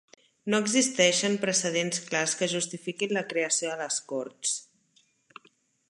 No 0.53 0.59
existeixen 0.63 1.35
precedents 1.43 2.01
clars 2.07 2.33
que 2.39 2.49
justifiquin 2.55 3.15
la 3.19 3.25
creació 3.35 3.75
de 3.75 3.79
les 3.85 4.03
Corts. 4.15 4.57